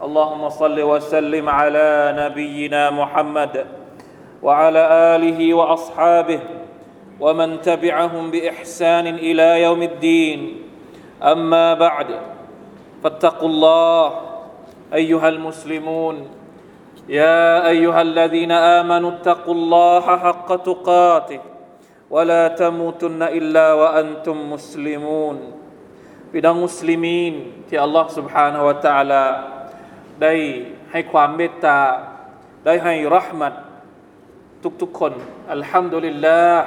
[0.00, 3.66] اللهم صل وسلم على نبينا محمد
[4.42, 4.82] وعلى
[5.16, 6.40] آله وأصحابه
[7.20, 10.40] ومن تبعهم بإحسان إلى يوم الدين.
[11.20, 12.06] أما بعد
[13.04, 14.04] فاتقوا الله
[14.94, 16.16] أيها المسلمون.
[17.08, 21.40] يا أيها الذين آمنوا اتقوا الله حق تقاته
[22.10, 25.36] ولا تموتن إلا وأنتم مسلمون.
[26.32, 29.24] بدا مسلمين في الله سبحانه وتعالى
[30.21, 30.33] ได้
[30.91, 31.79] ให้ความเมตตา
[32.65, 33.53] ได้ให้รหมัด
[34.81, 35.13] ทุกๆคน
[35.53, 36.65] อัลฮัมดุลิลลาห์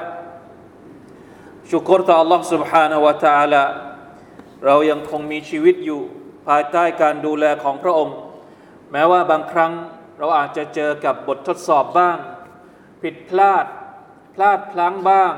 [1.71, 3.65] ชุกรต่อ Allah سبحانه และ تعالى
[4.65, 6.01] เรายังคงมีชีวิตอยู่
[6.47, 8.17] ภายใต้การดูแลของพระองค์
[8.93, 9.73] แม้ว่าบางครั้ง
[10.19, 12.17] เราอาจจะเจอกับบททดสอบบ้าง
[13.03, 13.67] ผิดพลาด
[14.35, 15.33] พลาดพลั้งบ้าง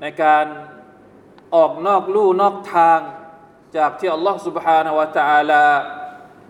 [0.00, 0.46] ในการ
[1.54, 2.98] ออกนอกลู่นอกทาง
[3.76, 5.64] จากที่อัลลอฮ์ سبحانه และ تعالى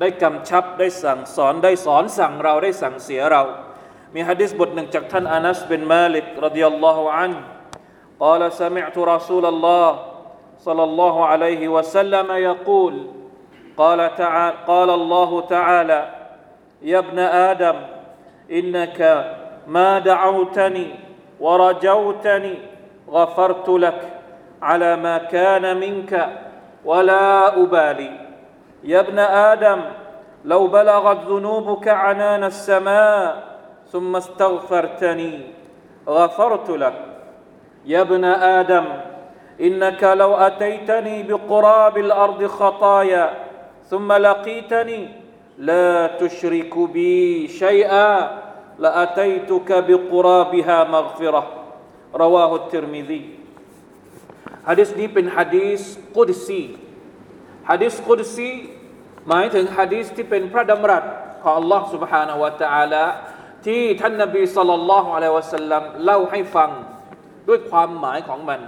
[0.00, 3.42] ได้กำชับได้สั่งสอนได้สอนสั่งเราได้สั่งเสียเรา
[4.14, 7.34] มีฮะดิษบทหนึ่งจากท่านอานัสบินมาลิกรดิยัลลอฮุอัน
[8.20, 9.90] قال سمعت رسول الله
[10.58, 12.94] صلى الله عليه وسلم يقول
[13.76, 16.00] قال تعالى قال الله تعالى
[16.82, 17.76] يا ابن آدم
[18.58, 19.00] إنك
[19.66, 20.88] ما دعوتني
[21.40, 22.54] ورجوتني
[23.10, 24.00] غفرت لك
[24.62, 26.12] على ما كان منك
[26.84, 28.21] ولا أبالي
[28.84, 29.80] يا ابن آدم
[30.44, 33.44] لو بلغت ذنوبك عنان السماء
[33.92, 35.40] ثم استغفرتني
[36.08, 36.94] غفرت لك
[37.86, 38.84] يا ابن آدم
[39.60, 43.30] إنك لو أتيتني بقراب الأرض خطايا
[43.90, 45.08] ثم لقيتني
[45.58, 48.40] لا تشرك بي شيئا
[48.78, 51.46] لأتيتك بقرابها مغفرة
[52.14, 53.38] رواه الترمذي
[54.68, 55.82] ฮะดิษนี้เป็นฮะดิษ
[56.16, 56.60] กุดซี
[57.70, 58.50] ฮะดิษกุดซี
[59.28, 61.04] หมายถึงฮะดิษที่เป็นพระดำรัส
[61.42, 63.04] ของ Allah سبحانه และ تعالى
[63.66, 66.70] ที่ท่านนบีสัลลัลลอฮุอะลัยฮิวะสัลลัมเล่าให้ฟัง
[67.48, 68.60] ด้วยความหมายของมัน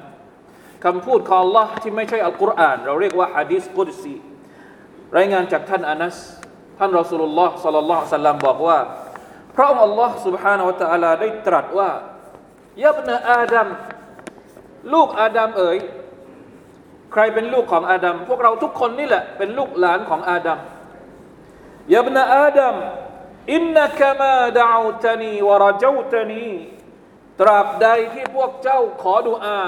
[0.85, 4.15] คำพูดของ Allah ที่ไม่ใช่อัลกุรอานเราเรียกว่าฮะดิษกุดซี
[5.17, 6.17] รายงานจากท่านอานัส
[6.79, 8.79] ท่านรอสูลุลลอฮ์สัลลัลลอฮุอะลัยฮิวะสัลลัมบอกว่า
[9.57, 11.91] พระองค์ Allah سبحانه และ تعالى ได้ตรัสว่า
[12.85, 13.69] ยับนะอาดัม
[14.93, 15.79] ลูกอาดัมเอ๋ย
[17.18, 20.60] ใครเป็นลูกของอาดัมพวกเราทุกคนนี่แหละเป็นลูกหลานของอาดัม
[21.94, 22.76] ยาบนาอาดัม
[23.54, 26.48] อินนักมาดาอูตานีวรเจาตานี
[27.40, 29.60] ตราบใดที่พวกเจ้าขอดุอา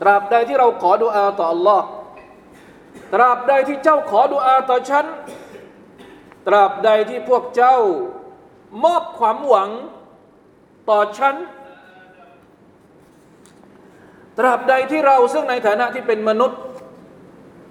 [0.00, 1.82] ตราบใดที่เราขอดุอาต่อ Allah
[3.14, 5.06] ตราบใดที่เจ้าขอดุอาต่อฉัน
[6.46, 7.76] ตราบใดที่พวกเจ้า
[8.84, 9.70] มอบความหวัง
[10.90, 11.34] ต่อฉัน
[14.37, 16.59] ตราบใดที่เราซึ่งในฐานะที่เป็นมนุษย์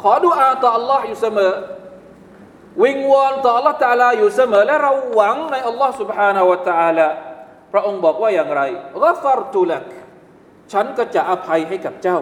[0.02, 1.52] ขอดุอาต่อ Allah อยู่เสมอ
[2.82, 7.08] วิงวอนต่อ Allah ตาลาอยู่เสมอ และเราหวังใน Allah سبحانه และ تعالى
[7.72, 8.62] พระองค์บอกว่าอย่างไร
[9.04, 9.84] กัฟรตุลัก
[10.72, 12.18] ฉันก็จะอภัยให้กับเจ้า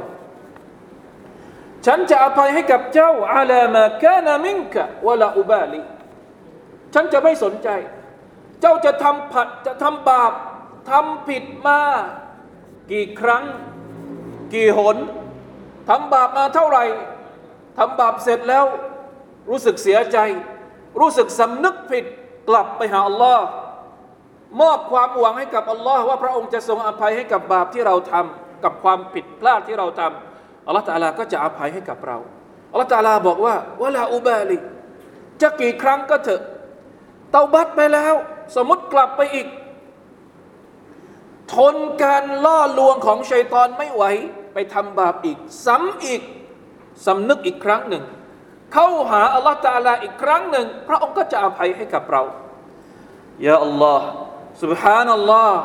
[1.87, 5.83] ฉันจะอภัยให้กับเจ้าอาลามากานามิงกะวะลาอุบาลี
[6.95, 7.69] ฉันจะไม่สนใจ
[8.61, 10.33] เจ้าจะทำผัดจะทำบาป
[10.91, 11.81] ทำผิดมา
[12.91, 13.45] กี่ครั้ง
[14.54, 14.98] กี่หน
[15.90, 16.84] ทำบาปมาเท่าไหร่
[17.78, 18.66] ทำบาปเสร็จแล้ว
[19.50, 20.18] รู้สึกเสียใจ
[21.00, 22.06] รู้สึกสำนึกผิด
[22.50, 23.46] กลับไปหาอัลลอฮ์
[24.62, 32.18] มอบความหวังให้กับอัลลอฮ์ว่าพระองค์จะทรงอภัยให้กับบาปที่เราทำกับความผิดพลาดที่เราทำอัลลอฮ์ตาลาก็จะอภัยให้กับเรา
[32.72, 34.58] อัลลอฮ์ตาลาบอกว่าวะลาอุบาลิ
[35.42, 36.42] จะกี่ครั้งก็เถอะ
[37.32, 38.16] เตาบัตไปแล้ว
[38.56, 39.48] สมมติกลับไปอีก
[41.56, 44.04] ทนการล่อลวงของชัยตอนไม่ไหว
[44.57, 46.23] ไปทำบาปอีกซ้ำอีก
[47.07, 48.05] สำนึกอีกครั้งหนึ่ง
[48.73, 52.23] เข้าหาอัลลอฮฺตาลาอีกครั้งหนึ่ง พระองค์ก็จะอภัยให้กับเรา
[53.47, 54.07] ยาอัลลอฮ์
[54.63, 55.59] سبحان อัลลอฮ์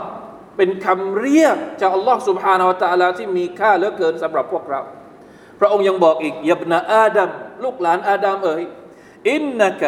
[0.58, 4.82] เป็นคำเรียกจากอัลลอฮ์ سبحانه และ تعالى ที่มีค่าเหลือเกินสำหรับพวกเรา
[5.60, 7.30] พระองค์ยังบอกอีกยับนาอาดัม
[7.64, 8.64] ลูกหลานอาดัมเอ๋ย
[9.32, 9.82] อินนัก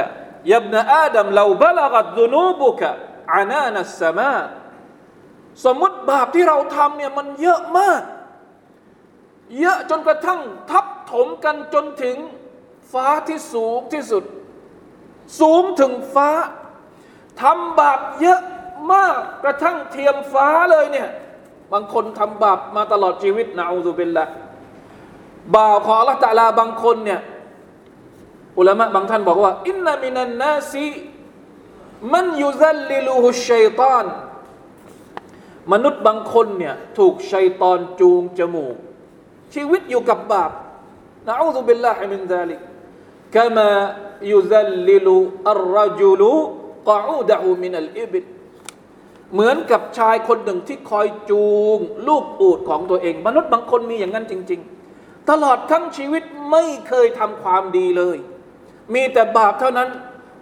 [0.54, 2.90] ยับนาอาดัมเราบลกัดดุนูบุกะ
[3.36, 4.36] อานานัสสมา
[5.66, 8.02] สมมติบาปที่เราทำเนี่ยมันเยอะมาก
[9.59, 12.17] เยอะจนกระทั่งทับถมกันจนถึง
[12.93, 14.25] ฟ้าที่สูงที่สุด
[15.41, 16.31] สูงถึงฟ้า
[17.43, 18.41] ทำบาปเยอะ
[18.93, 21.09] มากกระทั่งเทียมฟ้าเลยเนี่ย
[21.73, 24.25] บางคนทำบาปมาตลอดชีวิตนะอูซุบิลละ
[25.55, 27.21] บ่าวของอัลลอฮฺตะลาบางคนเนี่ย
[28.59, 30.89] อุลามะบางท่านบอกว่าอินนามินันนาซี
[32.15, 34.07] มันยุซัลลิลูฮุชัยตาน
[35.73, 38.77] มนุษย์บางคนเนี่ยถูกชัยตอนจูงจมูก
[39.55, 40.51] ชีวิตอยู่กับบาป
[41.29, 42.61] نعوذ بالله من ذلك
[43.37, 48.27] كما يذلل الرجل قعوده من الإبل
[49.33, 51.47] เหมือนกับชายคนหนึ่งที่คอยจู
[51.77, 51.79] ง
[52.09, 54.61] ลูกอูดของตัวเอง มนุษย์บางคนมีอย่างนั้นจริง
[54.95, 58.17] ๆ ตลอดทั้งชีวิตไม่เคยทำความดีเลย
[58.95, 59.89] มีแต่บาปเท่านั้น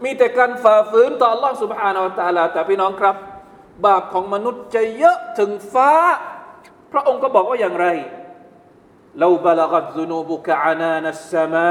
[0.05, 3.17] มีแต่การฝ่าฝืนต่อ อัลลอฮ์ سبحانه อฮฺแต่พี่น้องครับ
[3.87, 5.93] บาปของมนุษย์จะเยอะถึงฟ้า
[6.93, 7.87] พระองค์ก็บอกว่าอย่างไร
[9.19, 11.71] เราบาลกัตซุนูบุกะอานานัสมา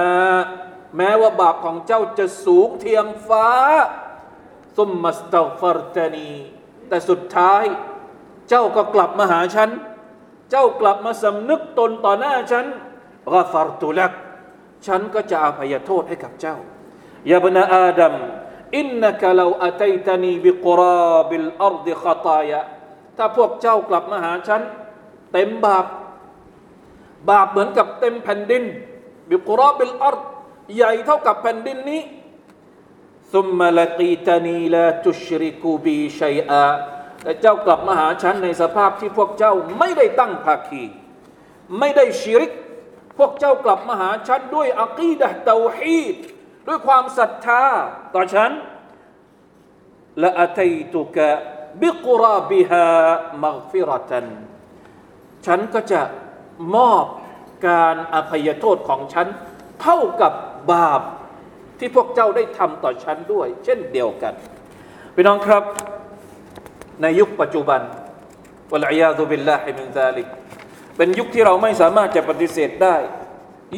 [0.98, 3.48] แม้ว่าบาปของเจ้าจะสูงเทียมฟ้า
[4.78, 6.32] ซุมมัสตัฟรตานี
[6.88, 7.64] แต่สุดท้าย
[8.50, 9.70] เจ้าก็กลับมาหาฉัน
[10.52, 12.66] เจ้ากลับมาสำนึกตนต่อหน้าฉัน
[13.34, 14.12] กฟารตุลัก
[14.86, 16.58] ฉันก็จะอภัยโทษให้กับเจ้า
[17.32, 18.14] يا ابن آدم
[18.78, 22.62] إنك لو أتيتني بقراب الأرض خطايا
[23.18, 24.62] ถ้าพวกเจ้ากลับมาหาฉัน
[25.32, 25.86] เต็มบาป
[27.30, 28.64] บาปเหมือนกับเต็มแผ่นดิน
[29.30, 30.18] بقراب الأرض
[30.76, 32.02] ใหญ่เท่ากับแผ่นดินนี้
[33.34, 36.66] ثم لقيتني لا تشرك بي شيئا
[37.24, 40.84] แต่เจ้ากลับมาหาฉันในสภาพที่พวกเจ้าไม่ได้ตั้งภาคี
[41.80, 42.52] ไม่ได้ชิริก
[43.18, 46.16] พวกเจ้ากลับมาหาฉันด้วยอักีดะเตาฮีด
[46.68, 47.64] ด้วยความศรัทธา
[48.14, 48.52] ต่อฉัน
[50.24, 51.28] ละอัตัยตุกะ
[51.82, 52.88] บิกราบิฮา
[53.44, 54.28] มักฟิรตัน
[55.46, 56.02] ฉันก็จะ
[56.76, 57.06] มอบ
[57.68, 59.28] การอภัยโทษของฉัน
[59.82, 60.34] เท่ากับ
[60.74, 61.02] บาป
[61.80, 64.34] ที่พวกเจ้าได้ทำต่อฉันด้วย เช่นเดียวกัน
[65.16, 65.64] พี่น้องครับ
[67.02, 67.82] ในยุคปัจจุบัน
[68.72, 70.28] والعياذ بالله من ذلك
[70.98, 72.98] เป็นยุคที่เราไม่สามารถจะปฏิเสธได้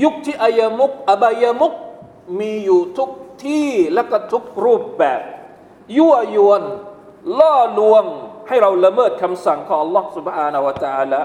[0.04, 1.74] ยุคที่อายมุกอบายมุก
[2.40, 3.10] มีอยู่ทุก
[3.46, 5.22] ที่และก็ทุกรูปแบบ
[5.98, 6.64] ยั่วยวน
[7.40, 8.04] ล่อลวง
[8.48, 11.22] ให้เราละเมิดคำสั่งของ อัลลอฮ์ سبحانه وتعالى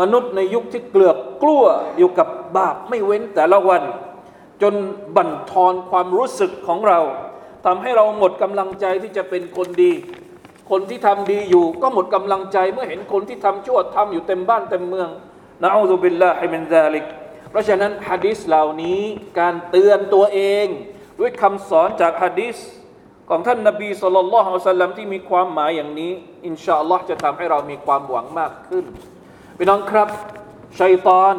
[0.00, 1.64] มนุษย์ในยุคที่เกลือกกลั้ว
[1.98, 3.82] อยู่กับบาปไม่เว้นแต่ละวัน
[4.62, 4.74] จน
[5.16, 7.00] บั่นทอนความรู้สึกของเรา
[7.66, 9.92] ทำให้เราหมดกำลังใจที่จะเป็นคนดี
[10.70, 15.08] คนที่ทำดีอยู่ ก็หมดกำลังใจเมื่อเห็นคนที่ทำชั่วทำอยู่เต็มบ้านเต็มเมือง
[15.62, 17.04] นะอูซุบิลลาฮิมินซาลิก
[17.50, 19.00] เพราะฉะนั้นฮะดิษเหล่านี้
[19.40, 20.66] การเตือนตัวเอง
[21.20, 22.56] ด้วยคำสอนจากฮะดิษ
[23.30, 26.12] ของท่านนบีสุลต่านละฮ์สัลลัมที่มีความหมายอย่างนี้
[26.46, 28.84] อินชาอัลลอฮ์จะทำให้เรามีความหวังมากขึ้น
[29.62, 30.08] พี่น้องครับ
[30.80, 31.34] ชัยตอน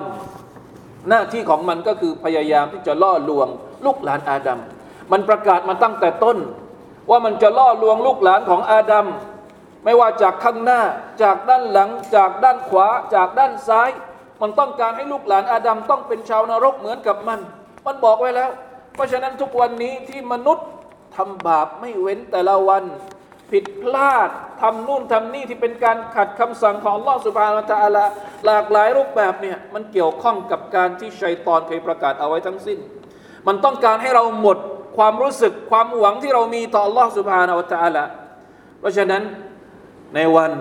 [1.10, 3.48] หน้าที่ของมันก็คือพยายามที่จะล่อลวง
[3.86, 4.60] ลูกหลานอาดัม
[5.12, 6.38] มันประกาศมาตั้งแต่ต้น
[7.10, 9.06] ว่ามันจะล่อลวงลูกหลานของอาดัม
[9.84, 10.82] ไม่ว่าจากข้างหน้า
[11.24, 13.90] จากด้านหลัง จากด้านขวา จากด้านซ้าย
[14.42, 17.40] มันต้องการให้ลูกหลานอาดัมต้องเป็นชาวนรกเหมือนกับมัน
[17.86, 18.52] มันบอกไว้แล้ว
[18.96, 20.68] เพราะฉะนั้นทุกวันนี้ที่มนุษย์
[21.16, 22.84] ทำบาปไม่เว้นแต่ละวัน
[23.52, 24.30] ผิดพลาด
[24.62, 28.06] ทำนู่นทำนี่ที่เป็นการขัดคำสั่งของลอสุบานตะอาลา
[28.46, 32.80] หลากหลายรูปแบบเนี่ยมันเกี่ยวข้องกับการที่ชัยตอนเคยประกาศเอาไว้ทั้งสิ้น
[33.48, 34.58] มันต้องการให้เราหมด
[34.98, 38.06] ความรู้สึกความหวังที่เรามีต่อลอสุบานตะอาลา
[38.80, 39.24] เพราะฉะนั้น
[40.16, 40.52] ในวัน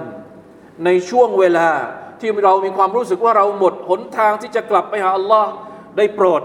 [0.84, 1.68] ในช่วงเวลา
[2.20, 5.50] ที่เรามีความรู้สึกว่าเราหมดหนทางที่จะกลับไปหาอัลลอฮ์
[5.96, 6.42] ได้โปรด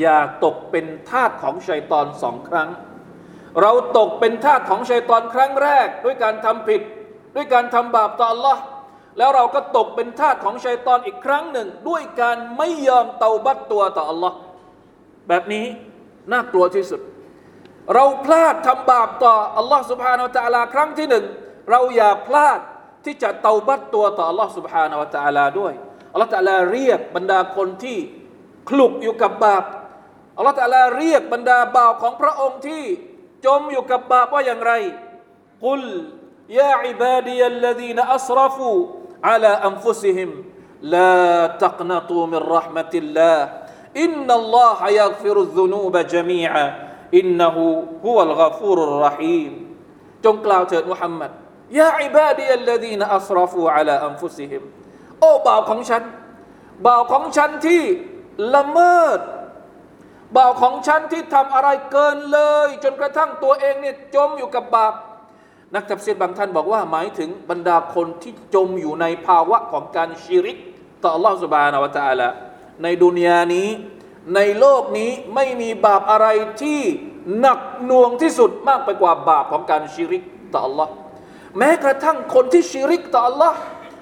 [0.00, 2.68] อย่าตกเป็นทาสของชัยตอนสองครั้ง
[3.61, 6.81] เราตกเป็นทาสของชัยตอนครั้งแรก ด้วยการทำผิด
[7.35, 8.57] ด้วยการทำบาปต่อ Allah
[9.17, 14.33] แล้วเราก็ตกเป็นทาสของชัยตอนอีกครั้งหนึ่ง ด้วยการไม่ยอมเตาบัตตัวต่อ Allah
[15.27, 15.65] แบบนี้
[16.31, 17.01] น่ากลัวที่สุด
[17.93, 21.25] เราพลาดทำบาปต่อ Allah سبحانه และ تعالى ครั้งที่หนึ่ง
[21.69, 22.59] เราอย่าพลาด
[23.05, 25.73] ที่จะเตาบัตตัวต่อ Allah سبحانه และ تعالى ด้วย
[26.13, 27.97] Allah تعالى เรียกบรรดาคนที่
[28.69, 29.63] คลุกอยู่กับบาป
[30.39, 32.83] Allah تعالى เรียกบรรดาบ่าวของพระองค์ที่
[33.46, 34.72] จมอยู่กับบาปว่าอย่างไร
[35.64, 35.82] กุล
[36.58, 38.70] ยาอิบาดียัลลดีนอัสรฟู
[39.28, 40.30] อัลาอันฟุซิฮิม
[40.94, 49.52] لا تقنطوا من رحمة الله إن الله يغفر الذنوب جميعا إنه هو الغفور الرحيم
[50.24, 51.30] จงกล่าวเถิดมุฮัมมัด
[51.80, 54.62] يا عبادي الذين أسرفوا على أنفسهم
[55.20, 56.02] โอ้บ่าวของฉัน
[56.86, 57.82] บ่าวของฉันที่
[58.54, 59.20] ละเมิด
[60.35, 64.93] บ่าวของฉันที่ทำอะไรเกินเลย จนกระทั่งตัวเองเนี่ยจมอยู่กับบาป
[65.75, 70.57] นักตัฟซีรบางท่านบอกว่าหมายถึงบรรดาคนที่จมอยู่ในภาวะของการชิริก
[71.03, 72.29] ต่อ Allah سبحانه และ تعالى
[72.83, 73.69] ในดุนยานี้
[74.35, 76.27] ในโลกนี้ไม่มีบาปอะไร
[76.61, 76.81] ที่
[77.39, 80.23] หนักหน่วงที่สุดมากไปกว่าบาปของการชิริก
[80.53, 80.87] ต่อ Allah
[81.57, 83.53] แม้กระทั่งคนที่ชิริกต่อ Allah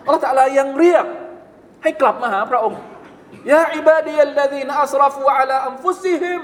[0.04, 1.06] อัลลอฮฺตะลายังเรียก
[1.84, 2.80] ให้กลับมาหาพระองค์
[3.52, 6.44] ยาอิบาดียัลลดีนอัสรฟูอัลาอัมฟุซิฮิม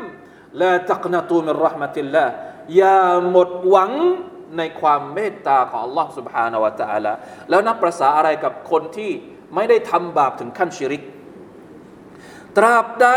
[0.62, 2.26] ลาตักนตูมินรหมติลลา
[2.78, 3.92] อย่าหมดหวัง
[4.58, 7.14] ในความเมตตาของ Allah سبحانه และ تعالى
[7.50, 9.12] แล้วนับประษาอะไรกับคนที่
[9.56, 11.04] ไม่ได้ทำบาปถึงขั้นชิริก
[12.58, 13.10] ตราบใด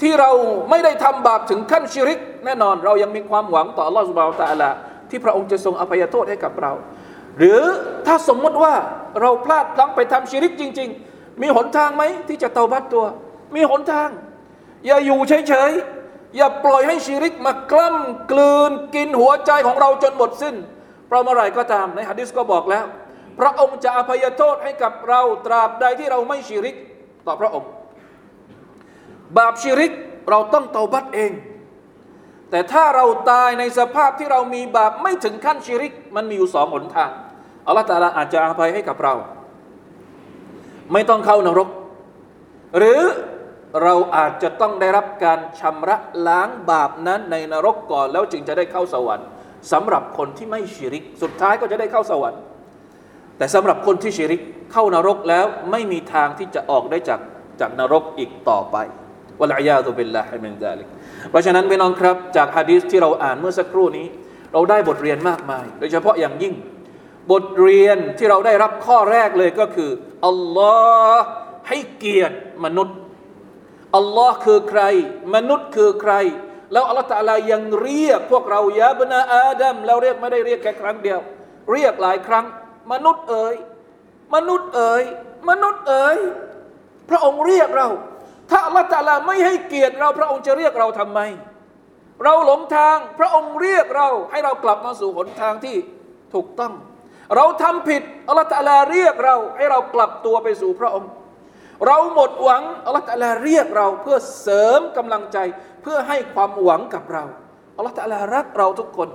[0.00, 0.30] ที่เรา
[0.70, 4.70] ไม่ได้ทำบาปถึงขั้นชิริก แน่นอนเรายังมีความหวังต่อ Allah سبحانه และ تعالى
[5.10, 6.72] ที่พระองค์จะทรงอภัยโทษให้กับเรา
[7.38, 7.62] หรือ
[8.06, 8.74] ถ้าสมมติว่า
[9.20, 13.05] เราพลาดพลั้งไปทำชิริกจริง ๆ มีหนทางไหมที่จะเตาบัตตัว
[13.55, 14.09] มีหนทาง
[14.85, 20.55] อย่าอยู่เฉยๆ อย่าปล่อยให้ชีริกมากล้ำกลืนกินหัวใจของเราจนหมดสิ้น
[21.07, 22.85] เพราะเมื่อไรก็ตามในฮะดิษก็บอกแล้ว
[23.39, 26.75] พระองค์จะอภัยโทษให้กับเราตราบใดที่เราไม่ชีริก
[27.27, 27.69] ต่อพระองค์
[29.37, 29.91] บาปชีริก
[30.29, 31.31] เราต้องเตาบัตเอง
[32.49, 37.11] แต่ถ้าเราตายในสภาพที่เรามีบาปไม่ถึงขั้นชีริก มันมีอยู่สองหนทาง
[37.67, 39.13] อัลลอฮฺตาลาอาจจะอภัยให้กับเรา
[40.93, 41.69] ไม่ต้องเข้านรก
[42.77, 43.01] หรือ
[43.83, 49.27] เราอาจจะต้องได้รับการชำระล้างบาปนั้นในนรกก่อนแล้วจึงจะได้เข้าสวรรค์
[49.71, 52.41] สำหรับคนที่ไม่ชิริก สุดท้ายก็จะได้เข้าสวรรค์
[53.37, 54.41] แต่สำหรับคนที่ชิริก
[54.73, 57.19] เข้านรกแล้วไม่มีทางที่จะออกได้จาก
[57.59, 58.77] จากนรกอีกต่อไป
[59.39, 60.87] والعياذ بالله من ذلك
[61.29, 64.07] เพราะฉะนั้นพี่น้องครับจากฮะดีษที่เราอ่านเมื่อสักครู่นี้
[64.53, 66.53] เราได้บทเรียนมากมาย โดยเฉพาะอย่างยิ่ง
[67.31, 69.89] บทเรียนที่เราได้รับข้อแรกเลยก็คือ
[70.27, 70.75] อัลลอ
[71.15, 71.23] ฮ์
[71.67, 72.97] ให้เกียรติมนุษย์
[73.95, 74.81] อัลลอฮ์คือใคร
[75.35, 76.13] มนุษย์คือใคร
[76.71, 81.19] แล้วอัลลอฮ์ตะลายังเรียกพวกเรายาบนาอาดัมเราเรียกไม่ได้เรียกแค่ครั้งเดียว
[81.71, 82.45] เรียกหลายครั้ง
[82.91, 83.55] มนุษย์เอ๋ย
[84.35, 85.03] มนุษย์เอ๋ย
[85.49, 86.17] มนุษย์เอ๋ย
[87.09, 87.87] พระองค์เรียกเรา
[88.49, 91.19] ถ้าอัลลอฮ์ตะลาไม่ให้เกียรติเรา พระองค์จะเรียกเราทำไม
[92.23, 95.75] เราหลงทางพระองค์เรียกเรา ให้เรากลับมาสู่หนทางที่
[96.33, 96.73] ถูกต้อง
[97.36, 101.10] เราทำผิดอัลลอฮ์ตะลาเรียกเรา ให้เรากลับตัวไปสู่พระองค์
[101.86, 105.38] เราหมดหวังอัลลอฮฺตะลาเรียกเราเพื่อเสริมกำลังใจ
[105.82, 107.24] เพื่อให้ความหวังกับเรา
[107.76, 109.08] อัลลอฮฺตะลารักเราทุกคน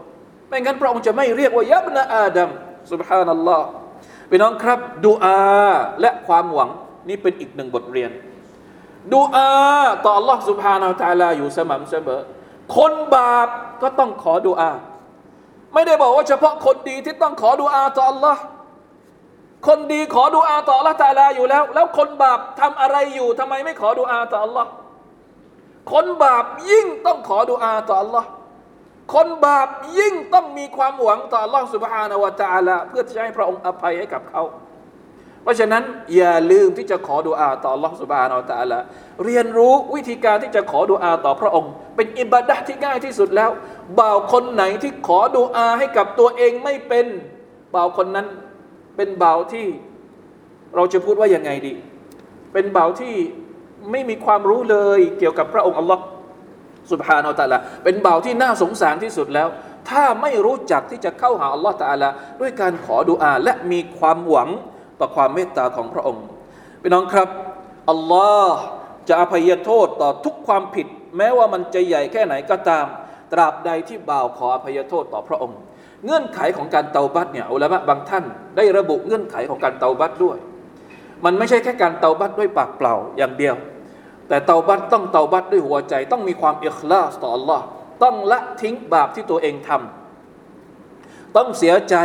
[0.50, 2.50] ไม่งั้นพระองค์จะไม่เรียกว่ายับนะอาดัม
[2.92, 3.68] สุบฮานัลลอฮ์
[4.30, 5.40] พี่น้องครับดูอา
[6.02, 6.70] และความหวัง
[7.10, 8.12] นี่เป็นอีกหนึ่งบทเรียน
[9.14, 9.50] ดูอา
[10.04, 12.22] ต่อ Allah سبحانه และ تعالى อยู่สม่ำเสมอ
[12.76, 13.48] คนบาป
[13.82, 14.72] ก็ต้องขอดูอา
[15.76, 18.38] ไม่ได้บอกว่าเฉพาะคนดีที่ต้องขอดูอาต่อ Allah
[19.68, 24.68] คนดีขอดุอาต่อละตาลาอยู่แล้ว แล้วคนบาปทำอะไรอยู่ทำไมไม่ขอดุอาต่อ Allah
[25.92, 28.26] คนบาปยิ่งต้องขอดุอาต่อ Allah
[29.14, 29.68] คนบาป
[29.98, 34.44] ยิ่งต้องมีความหวังต่อ Allah سبحانه และ تعالى เพื่อจะให้พระองค์อภัยให้กับเขา
[35.44, 35.84] เพราะฉะนั้น
[36.16, 38.80] อย่าลืมที่จะขอดุอาต่อ Allah سبحانه และ تعالى
[39.26, 43.52] เรียนรู้วิธีการที่จะขอดุอาต่อพระองค์ เป็นอิบาดะที่ง่ายที่สุดแล้ว
[44.01, 47.07] บ่าวคนไหนที่ขอดุอาให้กับตัวเองไม่เป็น
[47.75, 48.27] บ่าวคนนั้น
[48.97, 49.67] เป็นบ่าวที่
[50.75, 51.73] เราจะพูดว่ายังไงดี
[52.53, 53.15] เป็นบ่าวที่
[53.91, 56.03] ไม่มีความรู้เลยเกี่ยวกับพระองค์อัลลอฮ์
[56.93, 59.49] สุบฮานาอัลลอฮ์เป็นบ่าวที่น่าสงสารที่สุดแล้ว
[59.91, 62.09] ถ้าไม่รู้จักที่จะเข้าหาอัลลอฮ์ตาลา
[62.41, 64.49] ด้วยการขอดุอาและมีความหวัง
[65.01, 66.25] ต่อความเมตตาของพระองค์
[66.83, 67.29] พี่น้องครับ
[67.91, 68.57] อัลลอฮ์
[69.09, 72.87] จะอภัยโทษต่อทุกความผิด แม้ว่ามันจะใหญ่แค่ไหนก็ตาม
[73.33, 75.59] ตราบใดที่บ่าวขออภัยโทษต่อพระองค์
[76.05, 78.25] เงื่อนไขของการเตาบัตเนี่ยอุลามะบางท่าน
[78.57, 80.39] ได้ระบุเงื่อนไขของการเตาบัตด้วย
[81.25, 83.57] มันไม่ใช่แค่การเตาบัตด้วยปากเปล่าอย่างเดียว
[84.29, 87.61] แต่เตาบัตต้องเตาบัตด้วยหัวใจ ต้องมีความเอิคลาสต่อ Allah
[88.03, 91.97] ต้องละทิ้งบาปที่ตัวเองทำต้องเสียใจ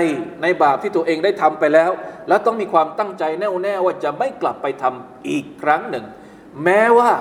[0.41, 1.91] ในบาปที่ตัวเองได้ทำไปแล้ว
[2.27, 6.05] แล้วต้องมีความตั้งใจแน่วแน่ว่าจะไม่กลับไปทำอีกครั้งหนึ่ง
[6.63, 7.11] แม้ว่า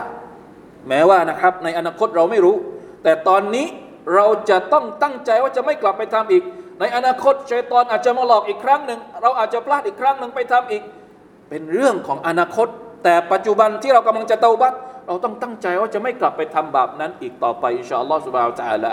[0.89, 2.57] แม้ว่านะครับในอนาคตเราไม่รู้
[3.03, 3.67] แต่ตอนนี้
[4.15, 6.43] เราจะต้องตั้งใจว่าจะไม่กลับไปทำอีก
[6.81, 10.83] ในอนาคตชัยตอนอาจจะมาหลอกอีกครั้งหนึ่งเราอาจจะพลาดอีกครั้งหนึ่งไปทำอีก
[11.51, 12.69] เป็นเรื่องของอนาคต
[13.05, 14.75] แต่ปัจจุบันที่เรากำลังจะเตาบัต
[15.07, 18.93] เราต้องตั้งใจว่าจะไม่กลับไปทำบาปนั้นอีกต่อไปอินชาอัลลอฮฺสุบะฮฺตาละ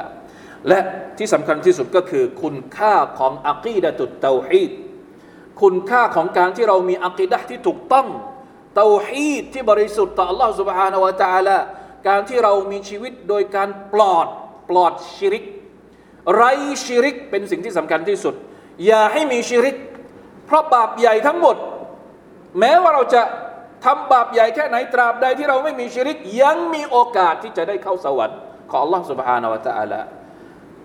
[0.67, 0.79] และ
[1.17, 4.71] ที่สำคัญที่สุดก็คือ คุณค่าของอักีดะตุดเตาฮีด
[5.61, 8.07] คุณค่าของการที่เรามีอักีดะที่ถูกต้อง
[8.75, 11.57] เตาฮีดที่บริสุทธิ์ต่ออัลลอฮฺสุบะฮฺตาละ
[12.07, 14.27] การที่เรามีชีวิตโดยการปลอด
[14.68, 15.44] ปลอดชิริก
[16.34, 16.42] ไร
[16.84, 18.34] ชิริกเป็นสิ่งที่สำคัญที่สุด
[18.86, 19.76] อย่าให้มีชิริก
[20.46, 21.56] เพราะบาปใหญ่ทั้งหมด
[22.58, 23.22] แม้ว่าเราจะ
[23.84, 28.38] ทำบาปใหญ่แค่ไหนตราบใดที่เราไม่มีชิริก ยังมีโอกาสที่จะได้เข้าสวรรค์
[28.70, 30.00] ของ Allah سبحانه และ تعالى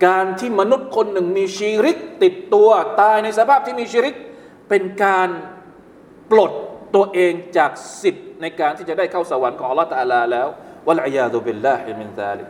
[0.06, 2.70] การที่มนุษย์คนหนึ่งมีชีริก ติดตัว
[3.02, 4.16] ตายในสภาพที่มีชีริก
[4.70, 5.30] เป็นการ
[6.32, 6.52] ปลด
[6.96, 10.48] ตัวเองจากสิทธิ์ในการที่จะได้เข้าสวรรค์ของ Allah ตาลาแล้ว
[10.88, 12.50] والعياذ بالله من ذلك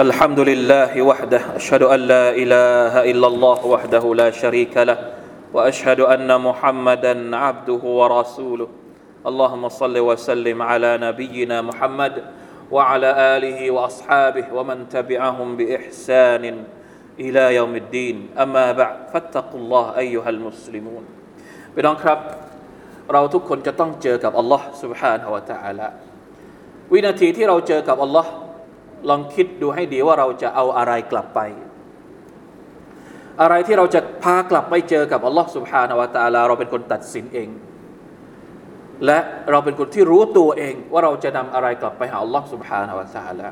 [0.00, 4.98] الحمد لله وحده أشهد أن لا إله إلا الله وحده لا شريك له
[5.52, 8.68] وأشهد أن محمدا عبده ورسوله
[9.26, 12.24] اللهم صل وسلم على نبينا محمد
[12.70, 16.64] وعلى آله وأصحابه ومن تبعهم بإحسان
[17.20, 21.04] إلى يوم الدين أما بعد فاتقوا الله أيها المسلمون
[21.72, 22.18] ไปน้องครับ
[24.42, 25.88] الله سبحانه وتعالى
[26.92, 28.43] วินาทีที่เราเจอกับอัลลอฮ์
[29.08, 31.40] ลองคิดดูให้ดีว่าเราจะเอาอะไรกลับไป
[33.42, 37.48] อะไรที่เราจะพากลับไปเจอกับอัลลอฮ์สุบฮานาวะตาลาเราเป็นคนตัดสินเอง
[39.06, 39.18] และ
[39.50, 43.48] เราเป็นคนที่รู้ตัวเองว่าเราจะนำอะไรกลับไปหาอัลลอฮ์สุบฮานาวะตาลา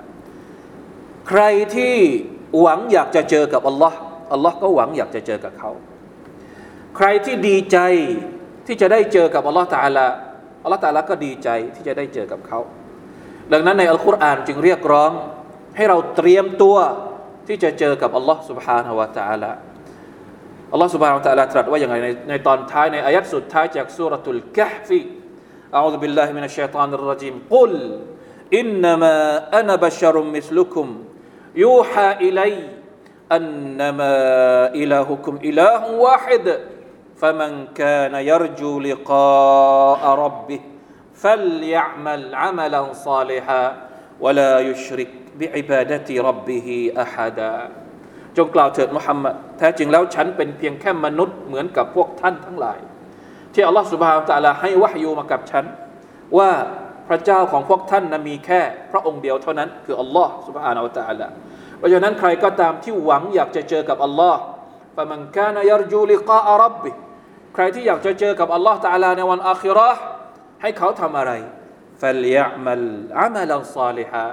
[1.29, 1.43] ใคร
[1.77, 1.97] ที่
[2.61, 3.99] หวังอยากจะเจอกับอัลลอฮ์
[4.33, 5.71] อัลลอฮ์ก็หวังอยากจะเจอกับเขา
[6.97, 7.79] ใครที่ดีใจ
[8.67, 10.07] ที่จะได้เจอกับอัลลอฮ์ตาลา
[10.63, 12.61] อัลลอฮ์ตาลาก็ดีใจที่จะได้เจอกับเขา
[13.53, 15.13] ดังนั้นในอัลกุรอานจึงเรียกร้อง
[15.76, 16.78] ให้เราเตรียมตัว
[17.48, 19.52] ที่จะเจอกับอัลลอฮ์ سبحانه และ تعالى
[20.72, 25.02] อัลลอฮ์ سبحانه และ تعالى ตรัสว่าอย่างไรในในตอนท้ายในอายัดสุดท้ายจากสุรทูลกะฮฟี
[25.78, 28.00] أعوذ بالله من الشيطان الرجيم قل
[28.54, 29.16] إنما
[29.60, 31.04] أنا بشر مثلكم
[31.56, 32.54] يوحى إلي
[33.32, 34.14] أنما
[34.82, 36.46] إلهكم إله واحد
[37.20, 40.62] فمن كان يرجو لقاء ربه
[41.14, 43.64] فليعمل عملا صالحا
[44.24, 47.55] ولا يشرك บิอิบาดะติรับบิฮิอะฮัดา
[48.37, 52.79] จงกล่าวเถิดมุฮัมมัดแท้จริงแล้วฉันเป็นเพียงแค่มนุษย์เหมือนกับพวกท่านทั้งหลาย
[53.55, 55.65] ที่อัลลอฮฺสุบฮานตะลาให้วะฮยูมากับฉัน
[56.39, 56.51] ว่า
[57.09, 61.29] พระเจ้าของพวกท่านนะมีแค่พระองค์เดียวเท่านั้น คืออัลลอฮฺสุบฮานาอัลตะลา
[61.79, 64.39] เพราะฉะนั้นใครก็ตามที่หวังอยากจะเจอกับอัลลอฮฺ
[64.97, 66.91] ฟะมันกานยรจูลิกาอารับบิ
[67.55, 69.91] ใครที่อยากจะเจอกับอัลลอฮฺตะลาในวันอาคิรอ
[70.63, 71.33] ให้เขาทำอะไร
[72.03, 72.85] ฟัลยะมัล
[73.21, 74.25] อามัลซาลฮะ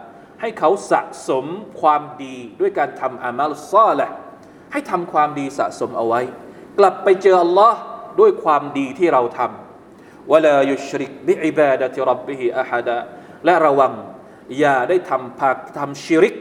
[0.41, 1.45] ให้เขาสะสม
[1.81, 4.09] ความดีด้วยการทำอามัลซาลิฮ
[4.71, 6.21] ให้ทำความดีสะสมเอาไว้
[6.79, 7.79] กลับไปเจออัลลอฮ์
[8.19, 12.97] ด้วยความดีที่เราทำวลายุชริกบิอิบาดะติรับบิฮิอะฮัดะ
[13.45, 13.93] และระวัง
[14.59, 16.35] อย่าได้ทำพักทำชิริก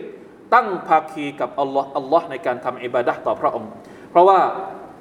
[0.54, 3.70] ตั้งภาคีกับอัลลอฮ์อัลลอฮ์ในการทำอิบาดะต่อพระองค์
[4.10, 4.40] เพราะว่า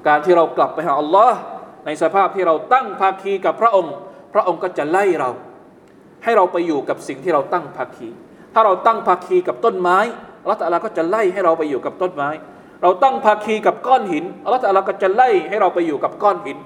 [0.07, 1.38] การที่เรากลับไปหาอัลลอฮ์
[1.86, 3.93] ในสภาพที่เราตั้งภาคีกับพระองค์
[4.33, 5.29] พระองค์ก็จะไล่เรา
[6.23, 8.10] ให้เราไปอยู่กับสิ่งที่เราตั้งภาคี
[8.53, 9.97] ถ้าเราตั้งภาคีกับต้นไม้
[10.41, 12.29] อัลลอฮ์ตะลาก็จะไล่ให้เราไปอยู่กับต้นไม้
[12.81, 16.57] เราตั้งภาคีกับก้อนหินอัลลอฮ์ตะลาก็จะไล่ให้เราไปอยู่กับก้อนหิน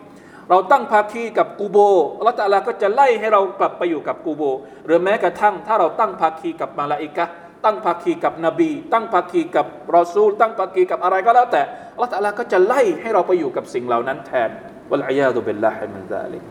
[0.50, 1.78] เราตั้งภาคีกับกูโบ
[2.18, 4.42] อัลลอฮ์ตะลาก็จะไล่ให้เรากลับไปอยู่กับกูโบ
[4.86, 7.26] หรือแม้กระทั่ง ถ้าเราตั้งภาคีกับมาลาอิกะ
[7.66, 9.66] ตั้งภาคีกับนบี ตั้งภาคีกับ
[9.96, 11.62] รอซูล ตั้งภาคีกับอะไรก็แล้วแต่
[11.94, 14.50] อัลลอฮ์ตะลาก็จะไล่ให้เราไปอยู่กับสิ่งเหล่านั้นแทน
[14.92, 16.42] วะลัยยาดุบิลลาฮิมินซาลิก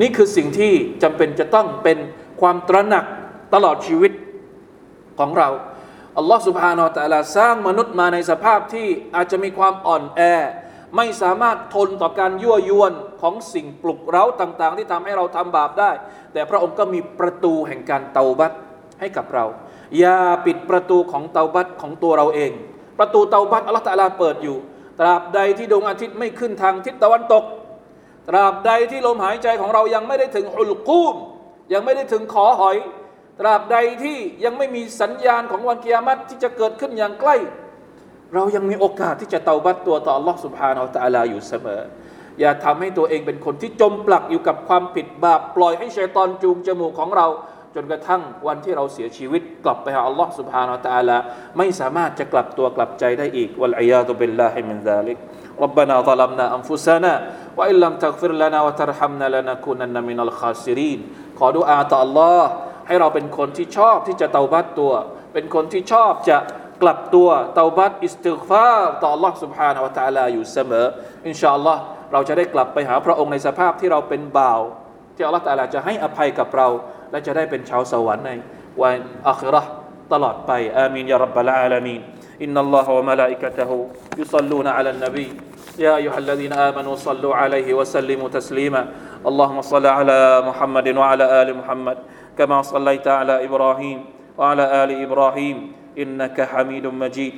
[0.00, 1.98] นี่คือสิ่งที่จำเป็นจะต้องเป็น
[2.40, 3.04] ความตระหนัก
[3.54, 4.12] ตลอดชีวิต
[5.18, 5.48] ของเรา
[6.18, 10.20] อัลลอฮ์สุบฮานาอัลลอฮ์สร้างมนุษย์มาในสภาพที่อาจจะมีความอ่อนแอ
[10.96, 15.90] ไม่สามารถทนต่อการยั่วยวนของสิ่งปลุกเร้าต่าง ๆ ที่ทำให้เราทำบาปได้
[16.32, 18.52] แต่พระองค์ก็มีประตูแห่งการเตาบัต
[19.00, 19.44] ให้กับเรา
[19.98, 22.52] อย่าปิดประตูของเตาบัตของตัวเราเอง
[22.98, 24.56] ประตูเตาบัตอัลลอฮ์ตะลาเปิดอยู่
[25.00, 27.44] ตราบใดที่ดวงอาทิตย์ไม่ขึ้นทางทิศตะวันตก
[28.28, 31.14] ตราบใดที่ลมหายใจของเรายังไม่ได้ถึงอุลกูม
[31.72, 32.76] ยังไม่ได้ถึงขอหอย
[33.39, 37.37] ตราบใดที่ยังไม่มีสัญญาณของวันกิยามัตที่จะเกิดขึ้นอย่างใกล้
[38.33, 41.81] เรายังมีโอกาสที่จะเตาบัตตัวต่อ Allah سبحانه และ تعالى อยู่เสมอ
[42.39, 47.27] อย่าทำให้ตัวเองเป็นคนที่จมปลักอยู่กับความผิดบาป ปล่อยให้ชัยตอนจูงจมูกของเรา
[47.75, 51.17] จนกระทั่งวันที่เราเสียชีวิต กลับไปหา Allah سبحانه และ تعالى
[51.57, 55.17] ไม่สามารถจะกลับตัวกลับใจได้อีกวัลอียาตุบิลลาฮิมินซาลิก
[55.65, 57.13] ربنا ظلمنا أنفسنا
[57.57, 60.99] وإن لم تغفر لنا وترحمنا لنكونن من الخاسرين
[61.39, 62.43] ขอดุอาต่อ Allah
[62.87, 64.93] ให้เราเป็นคนที่ชอบที่จะเตาบัตตัว
[65.33, 66.37] เป็นคนที่ชอบจะ
[66.81, 70.85] กลับตัวเตาบัตอิสติฆฟาร์ต่อ Allah سبحانه และ تعالى อยู่เสมอ
[71.27, 71.81] อินชาอัลลอฮ์
[72.13, 74.61] เราจะได้กลับไปหาพระองค์ในสภาพที่เราเป็นบ่าว
[75.15, 76.67] ที่ Allah تعالى จะให้อภัยกับเรา
[77.11, 78.31] และจะได้เป็นชาวสวรรค์ใน
[78.81, 78.97] วัน
[79.29, 79.63] อัครา
[80.13, 82.01] ตลอดไปอามีนยารับบะลอาลามีน
[82.45, 83.71] إن الله وملائكته
[84.17, 85.29] يصلون على النبي
[85.79, 88.87] يا أيها الذين آمنوا صلوا عليه وسلموا تسليما
[89.27, 91.97] اللهم صل على محمد وعلى آل محمد
[92.38, 94.04] كما صليت على إبراهيم
[94.38, 97.34] وعلى آل إبراهيم إنك حميد مجيد.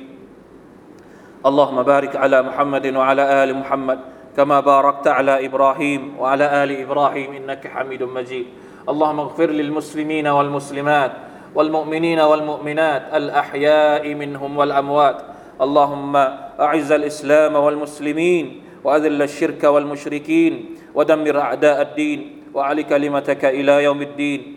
[1.45, 3.99] اللهم بارك على محمد وعلى آل محمد
[4.37, 8.45] كما باركت على إبراهيم وعلى آل إبراهيم إنك حميد مجيد.
[8.89, 11.11] اللهم اغفر للمسلمين والمسلمات
[11.55, 15.17] والمؤمنين والمؤمنات الأحياء منهم والأموات.
[15.61, 16.15] اللهم
[16.59, 20.53] أعز الإسلام والمسلمين وأذل الشرك والمشركين
[20.95, 22.19] ودمر أعداء الدين
[22.53, 24.56] وعلي كلمتك إلى يوم الدين.